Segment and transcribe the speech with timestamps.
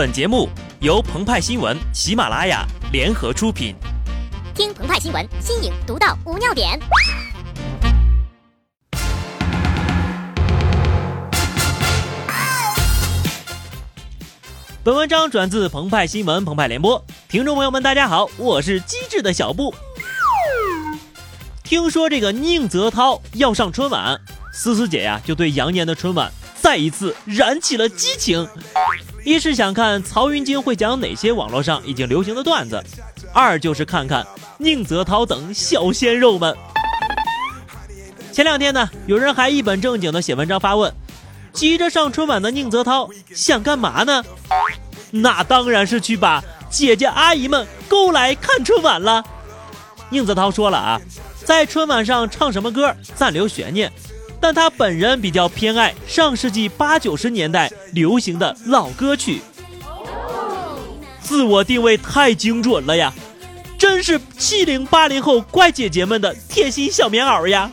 [0.00, 0.48] 本节目
[0.80, 3.76] 由澎湃新闻、喜马拉雅联合出品。
[4.54, 6.80] 听澎湃新闻，新颖独到，无尿点。
[14.82, 17.04] 本文章转自澎湃新闻、澎湃联播。
[17.28, 19.74] 听众朋友们，大家好，我是机智的小布。
[21.62, 24.18] 听说这个宁泽涛要上春晚，
[24.50, 28.48] 思思姐呀就对羊年的春晚再一次燃起了激情。
[29.24, 32.82] 一是想看曹云金会讲哪些网络上已经流行的段子，
[33.32, 34.26] 二就是看看
[34.58, 36.56] 宁泽涛等小鲜肉们。
[38.32, 40.92] 前两天呢，有人还一本正经的写文章发问：
[41.52, 44.24] 急着上春晚的宁泽涛想干嘛呢？
[45.10, 49.24] 那当然是去把姐姐阿姨们勾来看春晚了。
[50.08, 51.00] 宁泽涛说了啊。
[51.42, 53.90] 在春晚上唱什么歌暂留悬念，
[54.40, 59.42] 但他本人比较偏爱上世纪八九十年代流行的老歌曲，
[61.20, 63.12] 自我定位太精准了呀，
[63.78, 67.70] 真是七零八零后怪姐姐们的贴心小棉袄呀。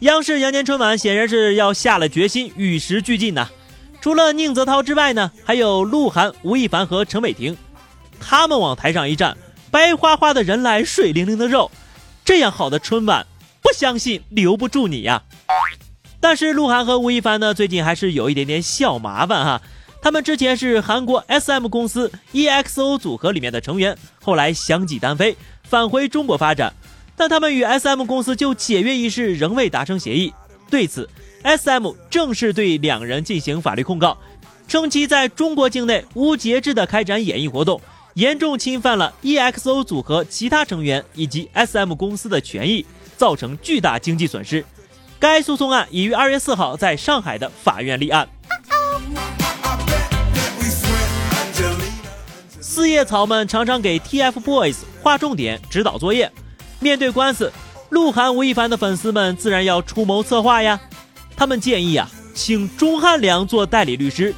[0.00, 3.48] 央视羊年春晚显然是要下了决心与时俱进呐，
[4.02, 7.56] 除了宁泽涛之外呢，还有鹿晗、吴亦凡和陈伟霆。
[8.20, 9.36] 他们往台上一站，
[9.70, 11.70] 白花花的人来，水灵灵的肉，
[12.26, 13.24] 这样好的春晚，
[13.62, 15.22] 不相信留不住你呀。
[16.18, 19.62] 但是鹿晗和吴亦凡呢，最近还是有一点点小麻烦哈。
[20.02, 26.74] 他们之前是韩国 SM 公司 EXO 组合里面的成员，后来相继单飞，返回中国发展。
[27.14, 30.34] 但他们与 SM 公司就解约一事仍未达成协议。
[30.68, 31.08] 对此
[31.44, 34.18] ，SM 正式对两人进行法律控告，
[34.66, 37.80] 称其在中国境内无节制的开展演艺活动。
[38.16, 42.86] 严重侵犯了 EXO 组合其他成员以及 SM 公司的权益，
[43.18, 44.64] 造成巨大经济损失。
[45.18, 48.26] 该诉讼案已于二月四号在上海的法院立案。
[52.58, 56.32] 四叶草们常常给 TFBOYS 划重点、指导作业。
[56.80, 57.52] 面对官司，
[57.90, 60.80] 鹿晗、吴亦凡的粉丝们自然要出谋策划呀。
[61.36, 64.34] 他们建议啊，请钟汉良做代理律师，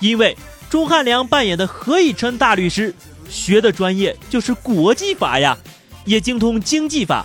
[0.00, 0.36] 因为
[0.68, 2.92] 钟汉良扮演的何以琛大律师。
[3.30, 5.56] 学的专业就是国际法呀，
[6.04, 7.24] 也精通经济法。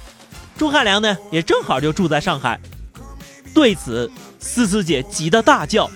[0.58, 2.60] 钟汉良呢，也正好就住在上海。
[3.54, 5.90] 对此，思思姐急得大叫：“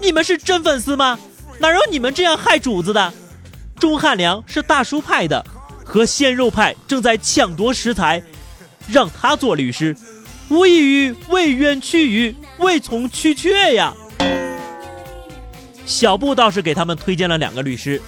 [0.00, 1.18] 你们是真粉丝吗？
[1.58, 3.12] 哪有你们这样害主子的？
[3.78, 5.44] 钟汉良是大叔派的，
[5.84, 8.22] 和鲜肉派正在抢夺食材，
[8.88, 9.96] 让他做律师，
[10.48, 13.94] 无异于为冤屈鱼，为从屈却呀。”
[15.84, 18.00] 小布倒是给他们推荐了两个律师。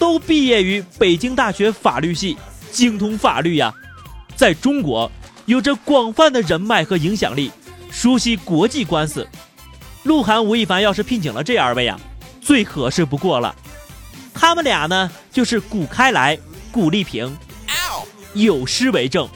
[0.00, 2.34] 都毕业于北京大学法律系，
[2.72, 3.72] 精通法律呀，
[4.34, 5.12] 在中国
[5.44, 7.52] 有着广泛的人脉和影响力，
[7.90, 9.28] 熟悉国际官司。
[10.04, 12.00] 鹿晗、吴亦凡要是聘请了这二位啊，
[12.40, 13.54] 最合适不过了。
[14.32, 16.38] 他们俩呢，就是古开来、
[16.72, 17.36] 古丽萍，
[18.32, 19.28] 有诗为证：“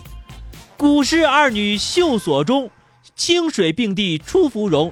[0.79, 2.71] 古诗二女秀所中，
[3.15, 4.91] 清水并蒂出芙蓉。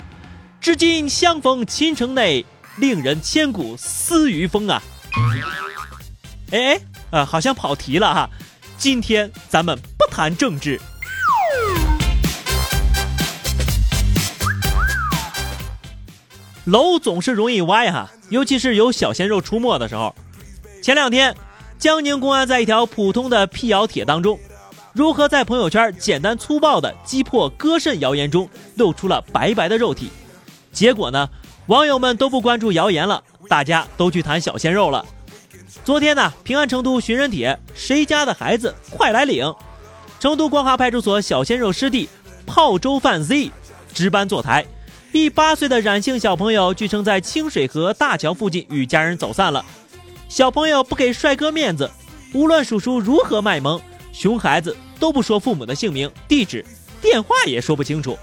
[0.60, 2.44] 至今相逢倾城内，
[2.76, 4.82] 令人千古思余风啊。”
[6.50, 6.80] 哎哎，
[7.10, 8.30] 呃，好像跑题了哈。
[8.76, 10.80] 今天咱们不谈政治。
[16.64, 20.14] 楼总是容易歪哈，尤其是有小鲜肉出没的时候。
[20.82, 21.34] 前两天，
[21.78, 24.38] 江宁公安在一条普通的辟谣帖当中，
[24.92, 30.10] 如何在朋友圈简单粗暴的击破割肾谣言中露出了白白的肉体。
[30.72, 31.28] 结果呢，
[31.66, 35.04] 网友们都不关注谣言了，大家都去谈小鲜肉了。
[35.84, 39.54] 昨天呢，平安成都寻人帖，谁家的孩子快来领！
[40.18, 42.08] 成都光华派出所小鲜肉师弟
[42.46, 43.50] 泡粥饭 Z
[43.94, 44.66] 值班坐台，
[45.12, 49.64] 一八岁的冉姓小朋友据称在清水河大桥附近与家人走散了。
[50.28, 51.88] 小朋友不给帅哥面子，
[52.34, 53.80] 无论叔叔如何卖萌，
[54.12, 56.64] 熊孩子都不说父母的姓名、地址、
[57.00, 58.18] 电话也说不清楚。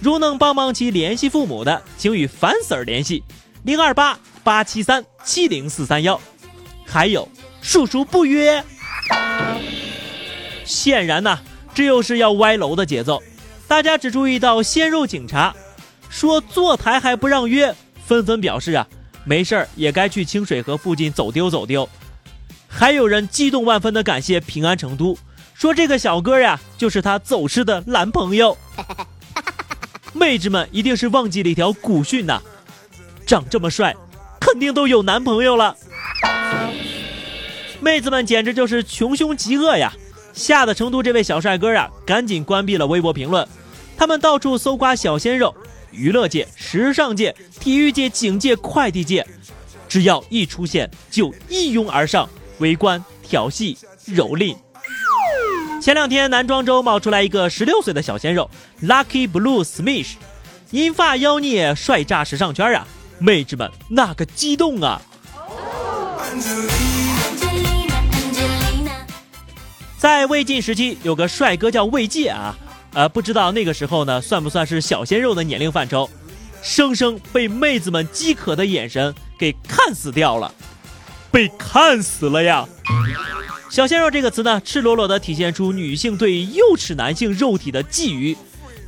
[0.00, 3.22] 如能帮忙其联系父母的，请与樊 Sir 联系：
[3.64, 6.20] 零二八八七三七零四三幺。
[6.84, 7.28] 还有，
[7.60, 8.62] 叔叔不约。
[10.64, 11.38] 显然呐，
[11.74, 13.22] 这又是要歪楼的节奏。
[13.66, 15.54] 大家只注意到鲜肉警察
[16.08, 18.86] 说坐台还不让约，纷纷表示啊，
[19.24, 21.88] 没事儿也该去清水河附近走丢走丢。
[22.68, 25.16] 还有人激动万分的感谢平安成都，
[25.54, 28.56] 说这个小哥呀就是他走失的男朋友。
[30.16, 32.40] 妹子们一定是忘记了一条古训呐，
[33.26, 33.94] 长这么帅，
[34.40, 35.76] 肯定都有男朋友了。
[37.80, 39.92] 妹子们简直就是穷凶极恶呀！
[40.32, 43.46] 吓得成都这位小帅哥啊，赶紧关闭了微博评论。
[43.96, 45.54] 他们到处搜刮小鲜肉，
[45.90, 49.26] 娱乐界、时尚界、体育界、警界、快递界，
[49.86, 52.28] 只要一出现就一拥而上，
[52.58, 53.76] 围观、调戏、
[54.08, 54.56] 蹂躏。
[55.86, 58.50] 前两天，男装周冒出来一个十六岁的小鲜肉
[58.82, 60.14] ，Lucky Blue Smith，
[60.72, 62.84] 银发妖孽，帅炸时尚圈啊！
[63.20, 65.00] 妹子们那个激动啊！
[69.96, 72.56] 在魏晋时期，有个帅哥叫魏界啊，
[72.92, 76.10] 呃，不知道那个时候呢，算不算是小鲜肉的年龄范畴？
[76.62, 80.52] 生生被妹子们饥渴的眼神给看死掉了，
[81.30, 82.66] 被看死了呀！
[83.76, 88.34] 小鲜肉这个词呢，赤裸裸地体现出女性对幼齿男性肉体的觊觎，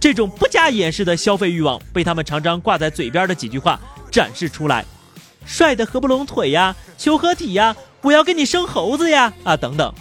[0.00, 3.78] 这种不加掩饰的消费欲望，被他们常常挂在嘴边的几句话
[4.10, 4.82] 展示出来：
[5.44, 9.92] 帅的合不拢腿呀，求合体呀，我要跟你生猴子呀，啊等等。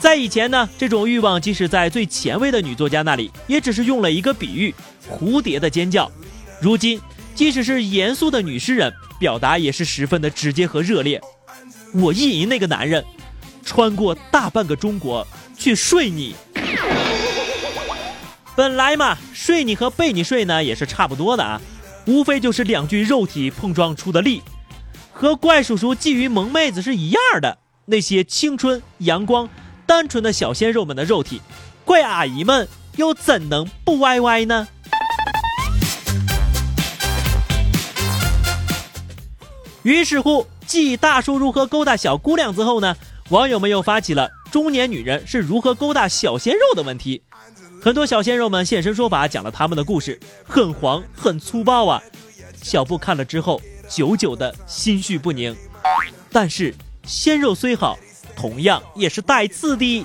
[0.00, 4.74] 在以前呢，这种欲望即使在最前卫的女作家那里，也只是用了一个比喻——
[5.08, 6.10] 蝴蝶的尖叫。
[6.60, 7.00] 如今，
[7.36, 11.22] 即使是严肃的女诗人，表达也是十分的直接和热烈。
[11.94, 13.04] 我意淫那个男人，
[13.64, 15.26] 穿过大半个中国
[15.56, 16.34] 去睡你。
[18.54, 21.60] 本来嘛，睡你和被你睡呢也是差不多的啊，
[22.06, 24.42] 无非就是两具肉体碰撞出的力，
[25.12, 27.58] 和怪叔叔觊觎萌妹子是一样的。
[27.86, 29.48] 那些青春、阳光、
[29.86, 31.40] 单纯的小鲜肉们的肉体，
[31.84, 34.68] 怪阿姨们又怎能不歪歪呢？
[39.84, 40.46] 于是乎。
[40.68, 42.94] 继大叔如何勾搭小姑娘之后呢，
[43.30, 47.22] 网友们又发起了中年女人是如何勾搭小鲜肉的问题。
[47.82, 52.02] 很多小鲜肉们现身说法，讲了他们的故事，很黄很粗暴啊。
[52.62, 55.56] 小布看了之后，久久的心绪不宁。
[56.30, 56.74] 但是
[57.06, 57.98] 鲜肉虽好，
[58.36, 60.04] 同样也是带刺的。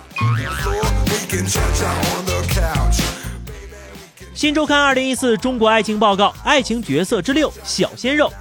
[4.34, 8.32] 新周刊二零一四中国爱情报告爱情角色之六小鲜肉。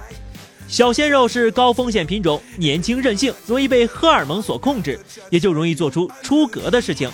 [0.73, 4.99] 小鲜肉是高风险品种，年轻任性，容易被荷尔蒙所控制，
[5.29, 7.07] 也就容易做出出格的事情。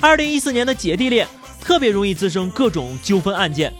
[0.00, 1.26] 二零一四年的姐弟恋
[1.60, 3.74] 特别容易滋生各种纠纷案件。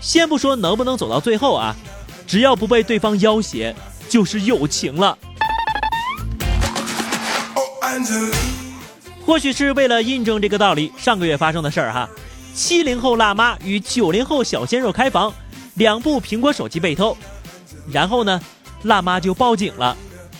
[0.00, 1.76] 先不说能不能走到最后啊，
[2.26, 3.74] 只要不被对方要挟，
[4.08, 5.18] 就是友情了。
[9.26, 12.08] 或许是为了印证这个道理，上个月发生的事儿哈，
[12.54, 15.30] 七零后辣妈与九零后小鲜肉开房，
[15.74, 17.14] 两部苹果手机被偷。
[17.92, 18.40] 然后呢，
[18.84, 19.96] 辣妈就报警了，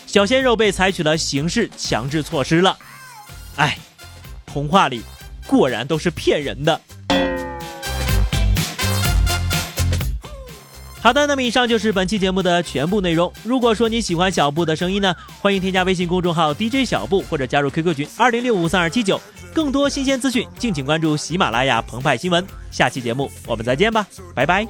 [0.07, 2.77] 小鲜肉被采取了刑事强制措施了。
[3.57, 3.77] 哎，
[4.47, 5.03] 童话里
[5.47, 6.81] 果然都是骗人的。
[11.01, 13.31] 好的，那么以上就是本期节目的全部内容。
[13.43, 19.21] 如果说你喜欢小布的声音呢，欢迎添加微信公众号 DJ 小布或者加入 QQ 群二零六五三二七九，
[19.53, 22.43] 更多新鲜资讯敬请关注喜马拉雅澎湃新闻。
[22.71, 24.67] 下期节目我们再见吧，拜拜。